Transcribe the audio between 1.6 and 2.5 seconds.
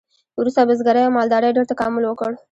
تکامل وکړ.